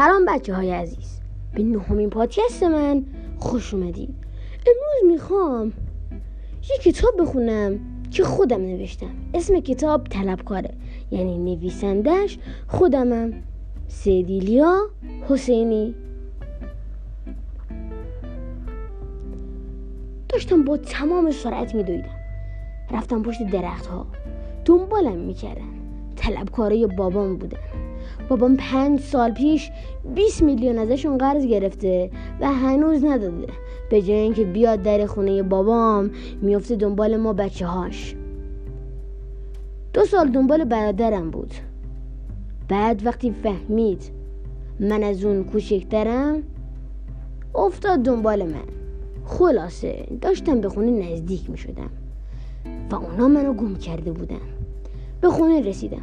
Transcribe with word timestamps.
سلام 0.00 0.24
بچه 0.24 0.54
های 0.54 0.70
عزیز. 0.70 1.20
به 1.54 1.62
نهمین 1.62 2.10
پادکست 2.10 2.62
من 2.62 3.04
خوش 3.38 3.74
اومدید 3.74 4.14
امروز 4.58 5.12
می‌خوام 5.12 5.72
یه 6.70 6.92
کتاب 6.92 7.10
بخونم 7.20 7.80
که 8.10 8.24
خودم 8.24 8.60
نوشتم. 8.60 9.10
اسم 9.34 9.60
کتاب 9.60 10.04
طلبکاره. 10.04 10.74
یعنی 11.10 11.38
نویسندش 11.38 12.38
خودمم. 12.68 13.32
سیدیلیا 13.88 14.90
حسینی. 15.28 15.94
داشتم 20.28 20.64
با 20.64 20.76
تمام 20.76 21.30
سرعت 21.30 21.74
میدویدم. 21.74 22.16
رفتم 22.90 23.22
پشت 23.22 23.42
درخت 23.42 23.86
ها 23.86 24.06
دنبالم 24.64 25.18
می‌کردن. 25.18 25.70
طلبکاره 26.16 26.86
بابام 26.86 27.36
بودن. 27.36 27.69
بابام 28.28 28.56
پنج 28.56 29.00
سال 29.00 29.32
پیش 29.32 29.70
20 30.14 30.42
میلیون 30.42 30.78
ازشون 30.78 31.18
قرض 31.18 31.44
گرفته 31.46 32.10
و 32.40 32.52
هنوز 32.52 33.04
نداده. 33.04 33.46
به 33.90 34.02
جای 34.02 34.16
اینکه 34.16 34.44
بیاد 34.44 34.82
در 34.82 35.06
خونه 35.06 35.42
بابام 35.42 36.10
میفته 36.42 36.76
دنبال 36.76 37.16
ما 37.16 37.32
بچه 37.32 37.66
هاش 37.66 38.14
دو 39.94 40.04
سال 40.04 40.28
دنبال 40.28 40.64
برادرم 40.64 41.30
بود. 41.30 41.54
بعد 42.68 43.06
وقتی 43.06 43.34
فهمید 43.42 44.02
من 44.80 45.02
از 45.02 45.24
اون 45.24 45.44
کوچکترم 45.44 46.42
افتاد 47.54 48.02
دنبال 48.02 48.42
من. 48.42 48.64
خلاصه 49.24 50.06
داشتم 50.20 50.60
به 50.60 50.68
خونه 50.68 51.12
نزدیک 51.12 51.50
می 51.50 51.58
شدم 51.58 51.90
و 52.90 52.94
اونا 52.94 53.28
منو 53.28 53.52
گم 53.52 53.74
کرده 53.74 54.12
بودن. 54.12 54.40
به 55.20 55.28
خونه 55.28 55.60
رسیدم. 55.60 56.02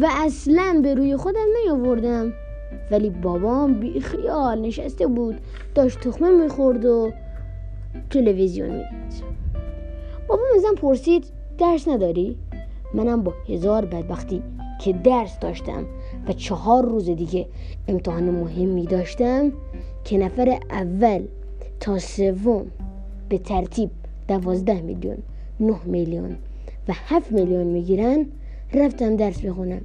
و 0.00 0.08
اصلا 0.10 0.80
به 0.82 0.94
روی 0.94 1.16
خودم 1.16 1.46
نیاوردم 1.64 2.32
ولی 2.90 3.10
بابام 3.10 3.80
بی 3.80 4.00
خیال 4.00 4.60
نشسته 4.60 5.06
بود 5.06 5.40
داشت 5.74 6.00
تخمه 6.00 6.30
می‌خورد 6.30 6.84
و 6.84 7.12
تلویزیون 8.10 8.70
می‌دید 8.70 9.24
بابام 10.28 10.46
ازم 10.56 10.74
پرسید 10.74 11.24
درس 11.58 11.88
نداری؟ 11.88 12.36
منم 12.94 13.22
با 13.22 13.34
هزار 13.48 13.84
بدبختی 13.84 14.42
که 14.80 14.92
درس 14.92 15.38
داشتم 15.38 15.84
و 16.28 16.32
چهار 16.32 16.84
روز 16.84 17.10
دیگه 17.10 17.46
امتحان 17.88 18.30
مهمی 18.30 18.86
داشتم 18.86 19.52
که 20.04 20.18
نفر 20.18 20.58
اول 20.70 21.22
تا 21.80 21.98
سوم 21.98 22.66
به 23.28 23.38
ترتیب 23.38 23.90
دوازده 24.28 24.80
میلیون 24.80 25.18
نه 25.60 25.76
میلیون 25.84 26.36
و 26.88 26.92
هفت 26.92 27.32
میلیون 27.32 27.66
می‌گیرن 27.66 28.26
رفتم 28.76 29.16
درس 29.16 29.40
بخونم. 29.40 29.80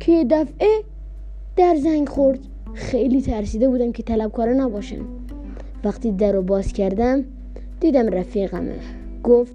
که 0.00 0.12
یه 0.12 0.24
دفعه 0.24 0.68
در 1.56 1.76
زنگ 1.76 2.08
خورد. 2.08 2.38
خیلی 2.74 3.22
ترسیده 3.22 3.68
بودم 3.68 3.92
که 3.92 4.02
طلبکاره 4.02 4.54
نباشم 4.54 5.06
وقتی 5.84 6.12
در 6.12 6.32
رو 6.32 6.42
باز 6.42 6.72
کردم 6.72 7.24
دیدم 7.80 8.08
رفیقمه. 8.08 8.78
گفت 9.24 9.54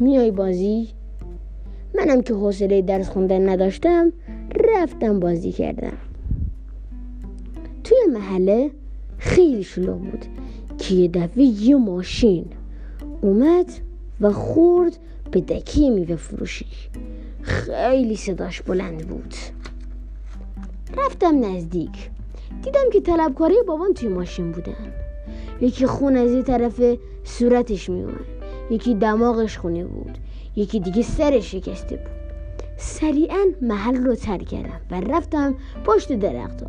میای 0.00 0.30
بازی؟ 0.30 0.88
منم 1.94 2.22
که 2.22 2.34
حوصله 2.34 2.82
درس 2.82 3.08
خوندن 3.08 3.48
نداشتم 3.48 4.12
رفتم 4.74 5.20
بازی 5.20 5.52
کردم. 5.52 5.96
توی 7.84 7.98
محله 8.12 8.70
خیلی 9.18 9.62
شلوغ 9.62 9.98
بود. 9.98 10.24
که 10.78 10.94
یه 10.94 11.08
دفعه 11.08 11.44
یه 11.44 11.76
ماشین 11.76 12.44
اومد 13.22 13.66
و 14.20 14.32
خورد 14.32 14.96
به 15.30 15.40
دکی 15.40 15.90
میوه 15.90 16.16
فروشی. 16.16 16.66
خیلی 17.44 18.16
صداش 18.16 18.62
بلند 18.62 19.08
بود. 19.08 19.34
رفتم 20.96 21.44
نزدیک. 21.44 22.10
دیدم 22.62 22.90
که 22.92 23.00
طلبکاری 23.00 23.54
بابام 23.66 23.92
توی 23.92 24.08
ماشین 24.08 24.52
بودن. 24.52 24.92
یکی 25.60 25.86
خون 25.86 26.16
از 26.16 26.32
یه 26.32 26.42
طرف 26.42 26.80
صورتش 27.24 27.90
میومد 27.90 28.34
یکی 28.70 28.94
دماغش 28.94 29.58
خونه 29.58 29.84
بود. 29.84 30.18
یکی 30.56 30.80
دیگه 30.80 31.02
سرش 31.02 31.52
شکسته 31.52 31.96
بود. 31.96 32.14
سریعا 32.76 33.44
محل 33.62 33.96
رو 33.96 34.14
ترک 34.14 34.44
کردم 34.48 34.80
و 34.90 35.00
رفتم 35.00 35.54
پشت 35.84 36.12
درخت. 36.12 36.64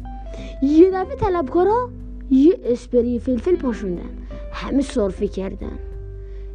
یه 0.62 0.92
دفعه 0.92 1.16
طلبکارا 1.16 1.90
یه 2.31 2.59
اسپری 2.66 3.19
فلفل 3.19 3.56
پاشوندن. 3.56 4.09
همه 4.53 4.81
صرفه 4.81 5.28
کردن. 5.28 5.80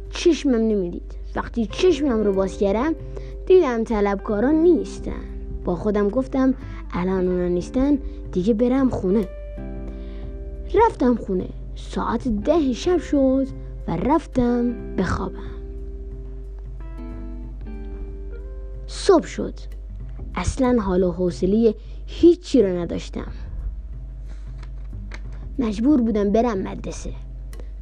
چشمم 0.09 0.55
نمی‌دید. 0.55 1.21
وقتی 1.35 1.65
چشمم 1.65 2.23
رو 2.23 2.33
باز 2.33 2.57
کردم 2.57 2.95
دیدم 3.51 3.83
طلبکارا 3.83 4.51
نیستن. 4.51 5.23
با 5.65 5.75
خودم 5.75 6.09
گفتم 6.09 6.53
الان 6.93 7.27
اونا 7.27 7.47
نیستن 7.47 7.97
دیگه 8.31 8.53
برم 8.53 8.89
خونه. 8.89 9.27
رفتم 10.73 11.15
خونه. 11.15 11.49
ساعت 11.75 12.27
ده 12.27 12.73
شب 12.73 12.97
شد 12.97 13.47
و 13.87 13.97
رفتم 13.97 14.95
بخوابم. 14.95 15.51
صبح 18.87 19.25
شد. 19.25 19.53
اصلا 20.35 20.81
حال 20.81 21.03
و 21.03 21.11
حوصله 21.11 21.75
هیچی 22.05 22.61
رو 22.61 22.77
نداشتم. 22.77 23.31
مجبور 25.59 26.01
بودم 26.01 26.31
برم 26.31 26.57
مدرسه. 26.57 27.13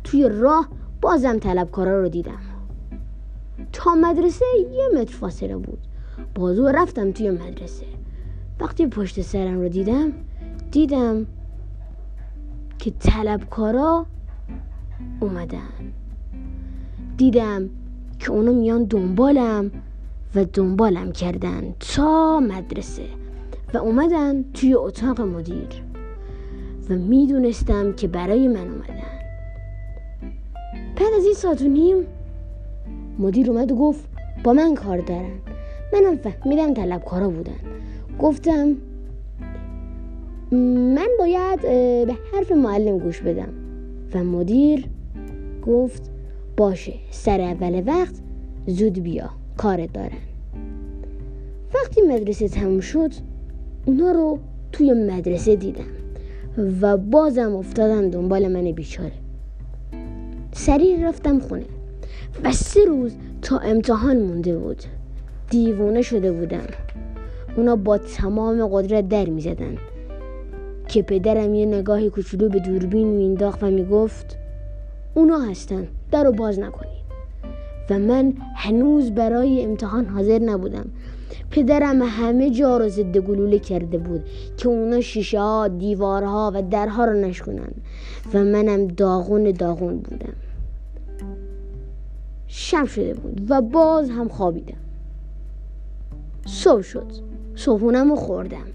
توی 0.04 0.30
راه 0.30 0.70
بازم 1.02 1.40
طلبکارا 1.40 2.02
رو 2.02 2.10
دیدم. 2.10 2.49
تا 3.74 3.96
مدرسه 3.96 4.46
یه 4.74 5.00
متر 5.02 5.16
فاصله 5.16 5.58
بود. 5.58 5.80
بازو 6.36 6.68
رفتم 6.68 7.12
توی 7.12 7.30
مدرسه. 7.30 7.86
وقتی 8.60 8.88
پشت 8.88 9.22
سرم 9.22 9.62
رو 9.62 9.70
دیدم 9.70 10.12
دیدم 10.72 11.26
که 12.80 12.92
طلبکارا 12.92 14.06
اومدن. 15.20 15.94
دیدم 17.18 17.70
که 18.20 18.32
اونا 18.32 18.52
میان 18.52 18.84
دنبالم 18.84 19.72
و 20.36 20.46
دنبالم 20.46 21.12
کردن 21.12 21.74
تا 21.80 22.40
مدرسه 22.40 23.06
و 23.74 23.78
اومدن 23.78 24.44
توی 24.54 24.74
اتاق 24.74 25.22
مدیر 25.22 25.84
و 26.90 26.94
می‌دونستم 26.94 27.94
که 27.94 28.08
برای 28.08 28.48
من 28.48 28.68
اومدن. 28.68 29.20
بعد 30.96 31.14
از 31.18 31.26
این 31.26 31.34
ساعت 31.34 31.62
نیم 31.62 32.06
مدیر 33.20 33.52
اومد 33.52 33.72
و 33.72 33.76
گفت 33.76 34.06
با 34.44 34.54
من 34.54 34.76
کار 34.76 34.98
دارن. 34.98 35.40
منم 35.94 36.16
فهمیدم 36.16 36.74
طلبکارا 36.74 37.30
بودن. 37.30 37.60
گفتم 38.20 38.76
من 40.96 41.08
باید 41.20 41.62
به 42.08 42.16
حرف 42.34 42.52
معلم 42.52 42.98
گوش 42.98 43.22
بدم. 43.22 43.50
و 44.14 44.24
مدیر 44.24 44.86
گفت 45.68 46.12
باشه 46.58 46.94
سر 47.12 47.42
اول 47.42 47.84
وقت 47.86 48.16
زود 48.68 49.00
بیا 49.00 49.30
کارت 49.58 49.94
دارن. 49.94 50.10
وقتی 51.74 52.02
مدرسه 52.02 52.48
تموم 52.48 52.80
شد 52.80 53.12
اونا 53.86 54.12
رو 54.12 54.40
توی 54.72 54.94
مدرسه 54.94 55.56
دیدم 55.56 55.84
و 56.82 56.98
بازم 56.98 57.56
افتادن 57.56 58.10
دنبال 58.10 58.48
من 58.48 58.72
بیچاره. 58.72 59.12
سریع 60.52 61.08
رفتم 61.08 61.40
خونه. 61.40 61.79
و 62.44 62.52
سه 62.52 62.86
روز 62.86 63.16
تا 63.42 63.58
امتحان 63.58 64.18
مونده 64.18 64.58
بود. 64.58 64.84
دیوونه 65.50 66.02
شده 66.02 66.32
بودم. 66.32 66.68
اونا 67.58 67.76
با 67.76 67.98
تمام 67.98 68.68
قدرت 68.68 69.10
در 69.10 69.26
می 69.26 69.42
زدن 69.42 69.78
که 70.88 71.02
پدرم 71.02 71.54
یه 71.54 71.66
نگاهی 71.66 72.10
کوچولو 72.10 72.50
به 72.50 72.60
دوربین 72.60 73.08
مینداخت 73.08 73.64
و 73.64 73.68
می‌گفت 73.68 74.38
اونا 75.14 75.40
هستن 75.40 75.88
در 76.12 76.24
رو 76.24 76.32
باز 76.32 76.60
نکنید 76.60 77.00
و 77.90 78.00
من 78.00 78.34
هنوز 78.56 79.12
برای 79.12 79.64
امتحان 79.64 80.06
حاضر 80.06 80.40
نبودم. 80.40 80.86
پدرم 81.52 82.02
همه 82.02 82.50
جا 82.50 82.78
رو 82.78 82.90
ضد 82.90 83.18
گلوله 83.18 83.60
کرده 83.60 83.98
بود 83.98 84.22
که 84.58 84.70
اونا 84.70 85.02
شیشه 85.02 85.40
ها 85.40 85.68
دیوارها 85.68 86.52
و 86.56 86.62
درها 86.62 87.06
رو 87.06 87.14
نشکنن 87.14 87.72
و 88.34 88.44
منم 88.44 88.88
داغون 88.88 89.52
داغون 89.52 89.98
بودم. 89.98 90.34
شب 92.70 92.86
شده 92.86 93.14
بود 93.14 93.52
و 93.52 93.62
باز 93.62 94.10
هم 94.10 94.28
خوابیدم. 94.28 94.78
صبح 96.46 96.82
شد. 96.82 97.12
صبحونم 97.56 98.10
رو 98.10 98.16
خوردم. 98.16 98.66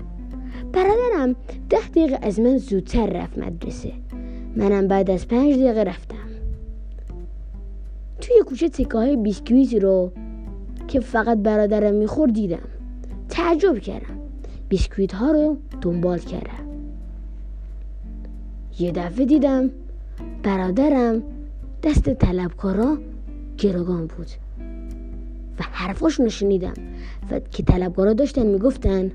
برادرم 0.73 1.37
ده 1.70 1.88
دقیقه 1.88 2.19
از 2.23 2.41
من 2.41 2.56
زودتر 2.56 3.06
رفت 3.06 3.38
مدرسه. 3.38 3.93
منم 4.56 4.88
بعد 4.88 5.11
از 5.11 5.29
پنج 5.29 5.55
دقیقه 5.55 5.82
رفتم. 5.82 6.17
توی 8.20 8.37
کوچه 8.46 8.69
تکه 8.69 8.99
های 8.99 9.17
بیسکویت 9.17 9.75
رو 9.75 10.12
که 10.88 11.00
فقط 11.00 11.38
برادرم 11.38 11.94
می‌خورد 11.94 12.32
دیدم. 12.32 12.69
تعجب 13.29 13.79
کردم. 13.79 14.19
بیسکویت 14.69 15.14
ها 15.14 15.31
رو 15.31 15.56
دنبال 15.81 16.19
کردم. 16.19 16.64
یه 18.79 18.93
دفعه 18.93 19.26
دیدم 19.26 19.70
برادرم 20.43 21.23
دست 21.82 22.11
طلبکارا 22.14 22.99
گروگان 23.58 24.06
بود. 24.06 24.26
و 25.58 25.62
حرفاش 25.62 26.20
نشنیدم. 26.20 26.74
و 27.30 27.40
که 27.50 27.62
طلبکارا 27.62 28.12
داشتن 28.12 28.46
می‌گفتن 28.46 29.10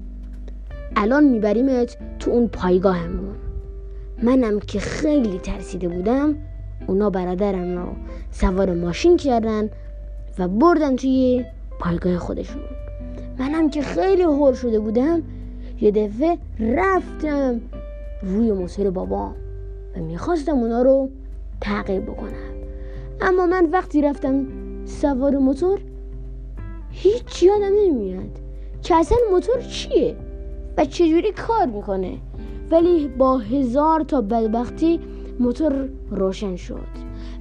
الان 0.95 1.23
میبریمت 1.23 1.97
تو 2.19 2.31
اون 2.31 2.47
پایگاهمون. 2.47 3.35
منم 4.23 4.59
که 4.59 4.79
خیلی 4.79 5.37
ترسیده 5.37 5.87
بودم 5.87 6.35
اونا 6.87 7.09
برادرم 7.09 7.77
رو 7.77 7.87
سوار 8.31 8.73
ماشین 8.73 9.17
کردن 9.17 9.69
و 10.39 10.47
بردن 10.47 10.95
توی 10.95 11.45
پایگاه 11.79 12.17
خودشون. 12.17 12.61
منم 13.39 13.69
که 13.69 13.81
خیلی 13.81 14.21
هول 14.21 14.53
شده 14.53 14.79
بودم 14.79 15.21
یه 15.81 15.91
دفعه 15.91 16.37
رفتم 16.59 17.61
روی 18.23 18.51
موتور 18.51 18.89
بابام 18.89 19.35
و 19.97 19.99
می‌خواستم 19.99 20.57
اونا 20.57 20.81
رو 20.81 21.09
تعقیب 21.61 22.03
بکنم. 22.03 22.48
اما 23.21 23.45
من 23.45 23.69
وقتی 23.71 24.01
رفتم 24.01 24.45
سوار 24.85 25.37
موتور 25.37 25.79
هیچ 26.91 27.43
یادم 27.43 27.75
نمیاد 27.85 28.39
که 28.83 28.95
اصلا 28.95 29.17
موتور 29.31 29.61
چیه 29.61 30.15
و 30.77 30.85
چجوری 30.85 31.31
کار 31.31 31.65
می‌کنه. 31.65 32.17
ولی 32.71 33.07
با 33.07 33.37
هزار 33.37 34.01
تا 34.01 34.21
بدبختی 34.21 34.99
موتور 35.39 35.89
روشن 36.09 36.55
شد. 36.55 36.87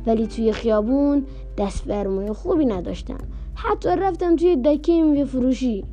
ولی 0.07 0.27
توی 0.27 0.53
خیابون 0.53 1.25
دست 1.59 1.85
فرمای 1.85 2.33
خوبی 2.33 2.65
نداشتم. 2.65 3.19
حتی 3.55 3.89
رفتم 3.89 4.37
توی 4.37 4.57
دکه 4.57 5.03
میوه 5.03 5.25
فروشی. 5.25 5.85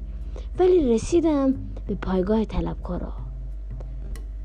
ولی 0.59 0.93
رسیدم 0.93 1.53
به 1.88 1.95
پایگاه 1.95 2.45
طلبکارا. 2.45 3.13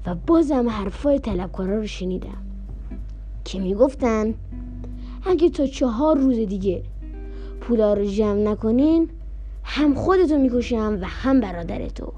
و 0.07 0.15
بازم 0.27 0.69
حرفای 0.69 1.19
طلبکارا 1.19 1.77
رو 1.77 1.87
شنیدم. 1.87 2.43
که 3.45 3.61
می‌گفتن 3.61 4.35
اگه 5.25 5.51
تا 5.51 5.67
چهار 5.67 6.19
روز 6.19 6.37
دیگه 6.37 6.83
پولا 7.61 7.95
رو 7.95 8.05
جمع 8.05 8.51
نکنین 8.51 9.09
هم 9.65 9.95
خودتو 9.95 10.39
می‌کشم 10.39 10.99
و 11.03 11.05
هم 11.05 11.41
برادرتو. 11.41 12.13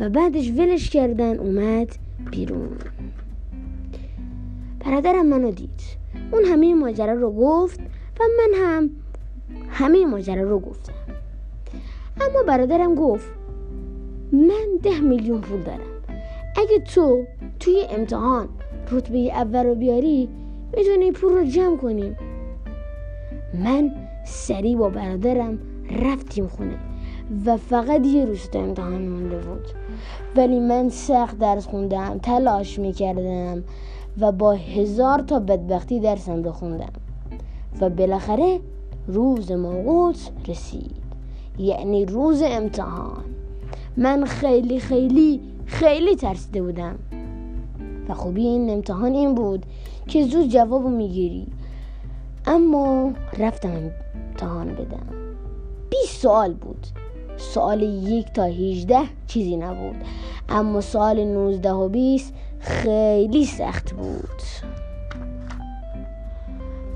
و 0.00 0.08
بعدش 0.08 0.50
ولش 0.50 0.90
کردن 0.90 1.38
اومد 1.38 1.88
بیرون. 2.30 2.68
برادرم 4.86 5.26
منو 5.26 5.50
دید. 5.50 5.80
اون 6.32 6.44
همه 6.44 6.74
ماجرا 6.74 7.12
رو 7.12 7.32
گفت 7.32 7.80
و 8.20 8.22
من 8.38 8.58
هم 8.58 8.90
همه 9.68 10.06
ماجرا 10.06 10.42
رو 10.42 10.58
گفتم. 10.58 10.92
اما 12.20 12.42
برادرم 12.42 12.94
گفت 12.94 13.28
من 14.32 14.78
ده 14.82 15.00
میلیون 15.00 15.40
پول 15.40 15.60
دارم. 15.62 15.80
اگه 16.56 16.78
تو 16.78 17.24
توی 17.60 17.86
امتحان 17.90 18.48
رتبه 18.90 19.18
اول 19.18 19.66
رو 19.66 19.74
بیاری 19.74 20.28
می‌تونی 20.76 21.12
پول 21.12 21.32
رو 21.32 21.44
جمع 21.44 21.76
کنیم 21.76 22.16
من 23.54 23.92
سریع 24.24 24.76
با 24.76 24.88
برادرم 24.88 25.58
رفتیم 26.02 26.46
خونه 26.46 26.78
و 27.46 27.56
فقط 27.56 28.06
یه 28.06 28.24
روز 28.24 28.50
تا 28.50 28.58
امتحان 28.58 29.08
مونده 29.08 29.38
بود. 29.38 29.66
ولی 30.36 30.60
من 30.60 30.88
سخت 30.88 31.38
درس 31.38 31.66
خوندم 31.66 32.18
تلاش 32.22 32.78
می‌کردم 32.78 33.64
و 34.20 34.32
با 34.32 34.52
هزار 34.52 35.18
تا 35.18 35.38
بدبختی 35.38 36.00
درسم 36.00 36.42
رو 36.42 36.52
خوندم. 36.52 36.92
و 37.80 37.90
بالاخره 37.90 38.60
روز 39.06 39.52
موقوت 39.52 40.30
رسید. 40.48 40.96
یعنی 41.58 42.06
روز 42.06 42.42
امتحان. 42.46 43.24
من 43.96 44.24
خیلی 44.24 44.80
خیلی 44.80 45.40
خیلی 45.66 46.16
ترسیده 46.16 46.62
بودم. 46.62 46.98
و 48.08 48.14
خوبی 48.14 48.46
این 48.46 48.70
امتحان 48.70 49.14
این 49.14 49.34
بود 49.34 49.66
که 50.06 50.24
زود 50.24 50.48
جواب 50.48 50.86
می‌گیری. 50.86 51.46
اما 52.50 53.12
رفتم 53.38 53.90
امتحان 54.14 54.74
بدم. 54.74 55.06
20 55.90 56.22
سوال 56.22 56.54
بود. 56.54 56.86
سوال 57.36 57.82
یک 57.82 58.32
تا 58.32 58.44
18 58.44 58.98
چیزی 59.26 59.56
نبود. 59.56 59.96
اما 60.48 60.80
سال 60.80 61.24
19 61.24 61.72
و 61.72 61.88
20 61.88 62.34
خیلی 62.58 63.46
سخت 63.46 63.92
بود. 63.92 64.42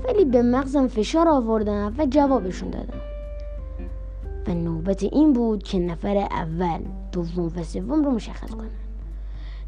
ولی 0.05 0.25
به 0.25 0.41
مغزم 0.41 0.87
فشار 0.87 1.27
آوردم 1.27 1.95
و 1.97 2.05
جوابشون 2.05 2.69
دادم. 2.69 3.01
و 4.47 4.53
نوبت 4.53 5.03
این 5.03 5.33
بود 5.33 5.63
که 5.63 5.79
نفر 5.79 6.17
اول 6.17 6.79
دوم 7.11 7.51
و 7.55 7.63
سوم 7.63 8.03
رو 8.03 8.11
مشخص 8.11 8.51
کنن. 8.51 8.69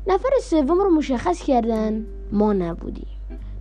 نفر 0.08 0.30
سوم 0.44 0.82
رو 0.82 0.90
مشخص 0.90 1.44
کردن 1.44 2.06
ما 2.32 2.54
نبودیم. 2.54 3.08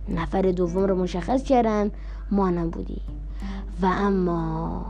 نفر 0.09 0.41
دوم 0.41 0.83
رو 0.83 0.95
مشخص 0.95 1.43
کردن 1.43 1.91
ما 2.31 2.49
نبودیم 2.49 3.01
و 3.81 3.85
اما 3.85 4.85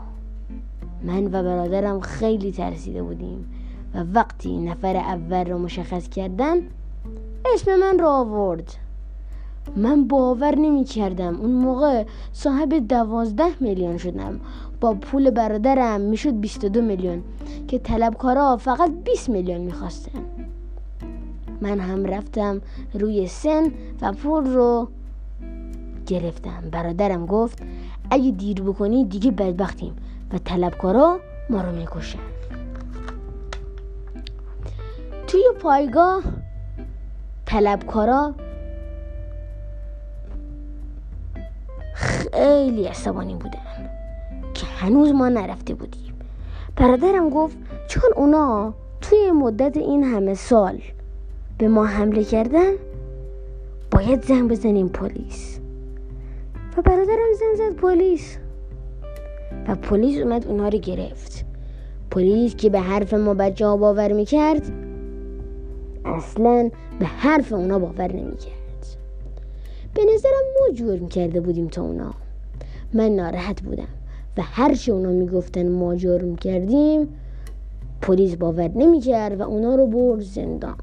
من 1.02 1.26
و 1.26 1.28
برادرم 1.28 2.00
خیلی 2.00 2.52
ترسیده 2.52 3.02
بودیم 3.02 3.52
و 3.94 4.04
وقتی 4.14 4.58
نفر 4.58 4.96
اول 4.96 5.44
رو 5.44 5.58
مشخص 5.58 6.08
کردن 6.08 6.56
اسم 7.54 7.76
من 7.76 7.98
رو 7.98 8.08
آورد. 8.08 8.72
من 9.76 10.08
باور 10.08 10.54
نمی 10.54 10.84
کردم 10.84 11.40
اون 11.40 11.50
موقع 11.50 12.04
صاحب 12.32 12.88
دوازده 12.88 13.50
میلیون 13.60 13.98
شدم. 13.98 14.40
با 14.80 14.94
پول 14.94 15.30
برادرم 15.30 16.00
می‌شد 16.00 16.40
22 16.40 16.82
میلیون 16.82 17.22
که 17.68 17.78
طلبکارا 17.78 18.56
فقط 18.56 18.90
20 19.04 19.28
میلیون 19.28 19.60
می‌خواستن. 19.60 20.18
من 21.60 21.80
هم 21.80 22.04
رفتم 22.04 22.60
روی 22.94 23.26
سن 23.26 23.72
و 24.00 24.12
پول 24.12 24.44
رو 24.46 24.88
گرفتم. 26.08 26.70
برادرم 26.72 27.26
گفت 27.26 27.58
اگه 28.10 28.30
دیر 28.30 28.62
بکنی 28.62 29.04
دیگه 29.04 29.30
بدبختیم 29.30 29.96
و 30.32 30.38
طلبکارا 30.38 31.20
ما 31.50 31.60
رو 31.60 31.72
می‌کشن. 31.72 32.18
توی 35.26 35.42
پایگاه 35.60 36.22
طلبکارا 37.46 38.34
خیلی 41.94 42.86
عصبانی 42.86 43.34
بودن 43.34 43.90
که 44.54 44.66
هنوز 44.66 45.12
ما 45.12 45.28
نرفته 45.28 45.74
بودیم. 45.74 46.14
برادرم 46.76 47.30
گفت 47.30 47.56
چون 47.88 48.10
اونا 48.16 48.74
توی 49.00 49.30
مدت 49.30 49.76
این 49.76 50.04
همه 50.04 50.34
سال 50.34 50.80
به 51.58 51.68
ما 51.68 51.86
حمله 51.86 52.24
کردن 52.24 52.72
باید 53.90 54.24
زنگ 54.24 54.50
بزنیم 54.50 54.88
پلیس. 54.88 55.60
برادرم 56.82 57.32
زنگ 57.38 57.56
زد 57.56 57.76
پلیس. 57.76 58.38
و 59.68 59.74
پلیس 59.74 60.22
اومد 60.22 60.46
اونا 60.46 60.68
رو 60.68 60.78
گرفت. 60.78 61.44
پلیس 62.10 62.56
که 62.56 62.70
به 62.70 62.80
حرف 62.80 63.14
ما 63.14 63.34
بچه 63.34 63.66
ها 63.66 63.76
باور 63.76 64.12
می‌کرد 64.12 64.62
اصلا 66.04 66.70
به 66.98 67.06
حرف 67.06 67.52
اونا 67.52 67.78
باور 67.78 68.12
نمی‌کرد. 68.12 68.58
به 69.94 70.02
نظرم 70.14 70.44
ما 70.60 70.74
جرم 70.74 71.08
کرده 71.08 71.40
بودیم 71.40 71.68
تا 71.68 71.82
اونا. 71.82 72.14
من 72.92 73.08
ناراحت 73.08 73.62
بودم 73.62 73.88
و 74.36 74.42
هر 74.42 74.74
چی 74.74 74.90
اونا 74.90 75.10
می‌گفتن 75.10 75.68
ما 75.68 75.96
جرم 75.96 76.36
کردیم 76.36 77.08
پلیس 78.02 78.34
باور 78.34 78.70
نمی‌کرد 78.76 79.40
و 79.40 79.42
اونا 79.42 79.74
رو 79.74 79.86
برد 79.86 80.20
زندان. 80.20 80.76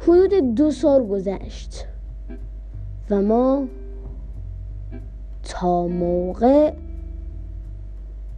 حدود 0.00 0.54
دو 0.54 0.70
سال 0.70 1.06
گذشت 1.06 1.86
و 3.10 3.22
ما 3.22 3.64
تا 5.44 5.86
موقع 5.86 6.72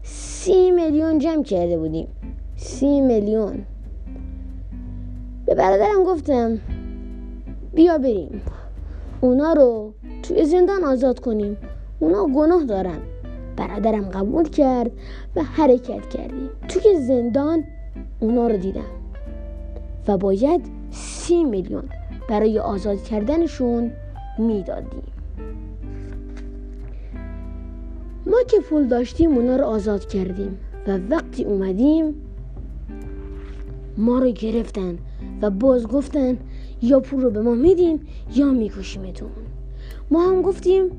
سی 0.03 0.71
میلیون 0.71 1.19
جمع 1.19 1.43
کرده 1.43 1.79
بودیم. 1.79 2.09
سی 2.57 3.01
میلیون. 3.01 3.65
به 5.47 5.55
برادرم 5.55 6.05
گفتم 6.07 6.59
بیا 7.75 7.99
بریم. 7.99 8.43
اونا 9.21 9.53
رو 9.53 9.95
توی 10.23 10.45
زندان 10.45 10.85
آزاد 10.85 11.21
کنیم. 11.21 11.57
اونا 11.99 12.27
گناه 12.27 12.65
دارن. 12.65 12.99
برادرم 13.57 14.09
قبول 14.09 14.49
کرد 14.49 14.91
و 15.37 15.43
حرکت 15.43 16.09
کردیم. 16.09 16.51
توی 16.69 17.01
زندان 17.01 17.65
اونا 18.21 18.49
رو 18.49 18.57
دیدم. 18.57 18.81
و 20.09 20.17
باید 20.17 20.61
سی 20.91 21.45
میلیون 21.45 21.85
برای 22.29 22.59
آزاد 22.59 23.03
کردنشون 23.03 23.93
می‌دادیم. 24.39 25.03
ما 28.27 28.43
که 28.49 28.61
پول 28.61 28.89
داشتیم 28.89 29.35
اونا 29.35 29.57
رو 29.57 29.65
آزاد 29.65 30.07
کردیم 30.07 30.59
و 30.87 30.99
وقتی 31.11 31.45
اومدیم 31.45 32.15
ما 33.97 34.19
رو 34.19 34.31
گرفتن 34.31 34.99
و 35.43 35.51
باز 35.51 35.89
گفتن 35.89 36.39
یا 36.83 37.01
پول 37.01 37.23
رو 37.23 37.31
به 37.31 37.43
ما 37.43 37.55
میدین 37.55 38.01
یا 38.35 38.53
میکشیمتون. 38.53 39.31
ما 40.11 40.31
هم 40.31 40.43
گفتیم 40.43 40.91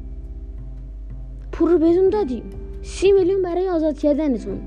پول 1.51 1.71
رو 1.71 1.77
بهتون 1.77 2.09
دادیم. 2.09 2.43
سی 2.81 3.11
میلیون 3.11 3.41
برای 3.41 3.69
آزاد 3.69 3.97
کردنتون. 3.97 4.59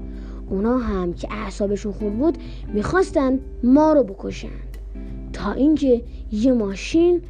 اونا 0.50 0.78
هم 0.78 1.12
که 1.12 1.28
اعصابشون 1.30 1.92
خوب 1.92 2.18
بود 2.18 2.38
می‌خواستن 2.74 3.38
ما 3.64 3.92
رو 3.92 4.02
بکشن. 4.02 4.48
تا 5.32 5.52
اینکه 5.52 6.02
یه 6.32 6.52
ماشین 6.52 7.22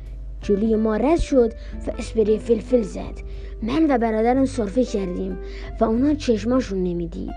جلوی 0.42 0.76
ما 0.76 0.96
رد 0.96 1.20
شد 1.20 1.52
و 1.86 1.90
اسپری 1.98 2.38
فلفل 2.38 2.82
زد. 2.82 3.14
من 3.62 3.86
و 3.90 3.98
برادرم 3.98 4.46
صرفه 4.46 4.84
کردیم 4.84 5.38
و 5.80 5.84
اونا 5.84 6.14
چشماشون 6.14 6.82
نمی‌دید. 6.82 7.30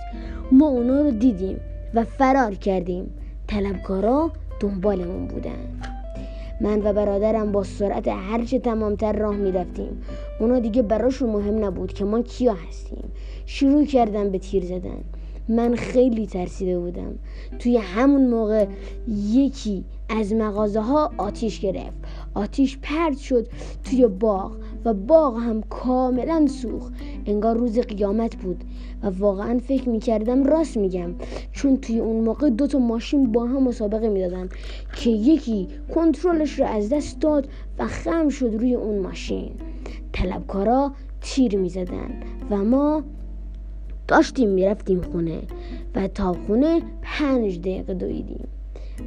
ما 0.51 0.67
اونا 0.67 1.01
رو 1.01 1.11
دیدیم 1.11 1.59
و 1.93 2.03
فرار 2.03 2.55
کردیم. 2.55 3.13
طلبکارا 3.47 4.31
دنبالمون 4.59 5.27
بودن. 5.27 5.79
من 6.61 6.81
و 6.83 6.93
برادرم 6.93 7.51
با 7.51 7.63
سرعت 7.63 8.07
هرچه 8.07 8.59
تمامتر 8.59 9.13
راه 9.13 9.35
می‌رفتیم. 9.35 10.01
اونا 10.39 10.59
دیگه 10.59 10.81
براشون 10.81 11.29
مهم 11.29 11.65
نبود 11.65 11.93
که 11.93 12.05
ما 12.05 12.21
کیا 12.21 12.53
هستیم. 12.53 13.11
شروع 13.45 13.85
کردم 13.85 14.29
به 14.29 14.39
تیر 14.39 14.65
زدن. 14.65 15.03
من 15.49 15.75
خیلی 15.75 16.27
ترسیده 16.27 16.79
بودم. 16.79 17.15
توی 17.59 17.77
همون 17.77 18.27
موقع 18.29 18.65
یکی 19.07 19.85
از 20.09 20.33
مغازه 20.33 20.81
ها 20.81 21.11
آتیش 21.17 21.59
گرفت. 21.59 21.97
آتیش 22.33 22.77
پرد 22.81 23.17
شد 23.17 23.47
توی 23.83 24.07
باغ 24.07 24.57
و 24.85 24.93
باغ 24.93 25.37
هم 25.37 25.61
کاملا 25.61 26.47
سوخ 26.47 26.89
انگار 27.25 27.57
روز 27.57 27.79
قیامت 27.79 28.35
بود 28.35 28.63
و 29.03 29.09
واقعا 29.09 29.59
فکر 29.59 29.89
می‌کردم 29.89 30.43
راست 30.43 30.77
میگم 30.77 31.11
چون 31.51 31.77
توی 31.77 31.99
اون 31.99 32.23
موقع 32.23 32.49
دو 32.49 32.67
تا 32.67 32.79
ماشین 32.79 33.31
با 33.31 33.45
هم 33.45 33.63
مسابقه 33.63 34.09
می‌دادن 34.09 34.49
که 34.95 35.09
یکی 35.09 35.67
کنترلش 35.95 36.59
رو 36.59 36.65
از 36.65 36.89
دست 36.89 37.19
داد 37.19 37.47
و 37.79 37.87
خم 37.87 38.29
شد 38.29 38.55
روی 38.59 38.75
اون 38.75 38.99
ماشین. 38.99 39.51
طلبکارا 40.13 40.91
تیر 41.21 41.57
می‌زدن 41.57 42.09
و 42.49 42.57
ما 42.63 43.03
داشتیم 44.07 44.49
می‌رفتیم 44.49 45.01
خونه 45.01 45.41
و 45.95 46.07
تا 46.07 46.33
خونه 46.33 46.81
پنج 47.01 47.59
دقیقه 47.59 47.93
دویدیم. 47.93 48.47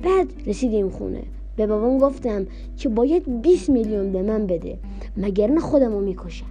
بعد 0.02 0.26
رسیدیم 0.46 0.88
خونه. 0.88 1.22
به 1.56 1.66
بابام 1.66 1.98
گفتم 1.98 2.46
که 2.76 2.88
باید 2.88 3.42
20 3.42 3.70
میلیون 3.70 4.12
به 4.12 4.22
من 4.22 4.46
بده 4.46 4.78
مگر 5.16 5.58
خودم 5.58 5.92
رو 5.92 6.00
می‌کشم. 6.00 6.46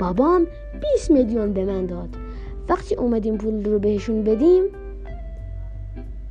بابام 0.00 0.46
20 0.96 1.10
میلیون 1.10 1.52
به 1.52 1.64
من 1.64 1.86
داد. 1.86 2.08
وقتی 2.68 2.94
اومدیم 2.94 3.36
پول 3.36 3.64
رو 3.64 3.78
بهشون 3.78 4.24
بدیم 4.24 4.62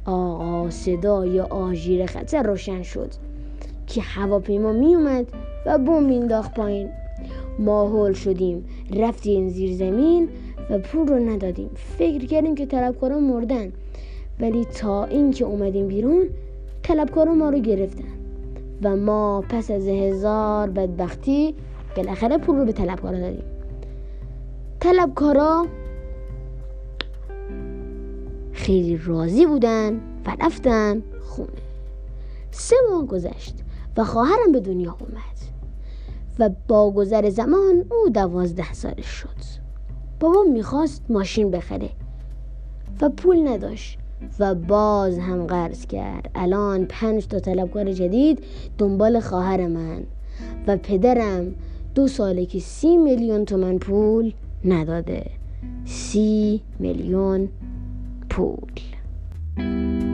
آقا 0.06 0.70
صدای 0.70 1.40
آژیر 1.40 2.06
خطر 2.06 2.44
روشن 2.44 2.82
شد 2.82 3.12
که 3.88 4.02
هواپیما 4.02 4.72
می 4.72 4.96
اومد 4.96 5.26
و 5.66 5.78
بوم 5.78 6.04
مینداخت 6.04 6.54
پایین. 6.54 6.90
ما 7.60 7.88
هول 7.88 8.14
شدیم 8.14 8.66
رفتیم 8.96 9.50
زیر 9.50 9.76
زمین 9.76 10.30
و 10.70 10.80
پول 10.80 11.08
رو 11.08 11.20
ندادیم. 11.20 11.70
فکر 11.98 12.26
کردیم 12.26 12.56
که 12.56 12.66
طلبکاران 12.66 13.24
مردن. 13.24 13.72
ولی 14.40 14.66
تا 14.66 15.06
اینکه 15.06 15.46
اومدیم 15.46 15.88
بیرون 15.88 16.30
طلبکاران 16.88 17.38
ما 17.38 17.50
رو 17.50 17.60
گرفتن. 17.60 18.04
و 18.84 18.96
ما 18.96 19.44
پس 19.50 19.72
از 19.72 19.88
هزار 19.88 20.70
بدبختی 20.70 21.56
بالاخره 21.96 22.38
پول 22.38 22.56
رو 22.56 22.66
به 22.66 22.72
طلبکارا 22.72 23.20
دادیم. 23.20 23.44
طلبکارا 24.80 25.66
خیلی 28.52 28.98
راضی 28.98 29.46
بودن 29.46 29.94
و 30.26 30.36
رفتن 30.42 31.04
خونه. 31.22 31.50
سه 32.52 32.76
ماه 32.92 33.06
گذشت 33.06 33.56
و 33.98 34.04
خواهرم 34.04 34.52
به 34.52 34.60
دنیا 34.60 34.98
اومد 35.00 35.38
و 36.40 36.50
با 36.68 36.92
گذر 36.92 37.30
زمان 37.30 37.86
او 37.92 38.10
دوازده 38.10 38.74
سالش 38.74 39.06
شد. 39.06 39.28
بابا 40.20 40.44
می‌خواست 40.44 41.04
ماشین 41.10 41.52
بخره 41.52 41.90
و 43.02 43.10
پول 43.10 43.48
نداشت. 43.48 44.00
و 44.40 44.56
باز 44.56 45.20
هم 45.20 45.48
قرض 45.48 45.86
کرد. 45.86 46.32
الان 46.36 46.86
پنج 46.86 47.28
تا 47.28 47.40
طلبکار 47.40 47.92
جدید 47.94 48.44
دنبال 48.78 49.20
خواهر 49.20 49.68
من 49.68 50.04
و 50.68 50.78
پدرم 50.78 51.54
دو 51.96 52.08
ساله 52.08 52.46
که 52.46 52.60
سی 52.60 52.98
میلیون 52.98 53.46
تومن 53.46 53.78
پول 53.78 54.34
نداده. 54.66 55.26
سی 55.86 56.62
میلیون 56.80 57.50
پول. 58.30 60.07